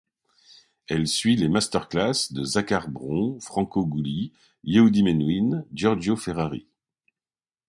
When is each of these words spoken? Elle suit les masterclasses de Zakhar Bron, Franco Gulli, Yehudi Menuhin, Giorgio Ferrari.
Elle 0.87 1.07
suit 1.07 1.35
les 1.35 1.47
masterclasses 1.47 2.33
de 2.33 2.43
Zakhar 2.43 2.89
Bron, 2.89 3.39
Franco 3.39 3.85
Gulli, 3.85 4.31
Yehudi 4.63 5.03
Menuhin, 5.03 5.63
Giorgio 5.75 6.15
Ferrari. 6.15 6.65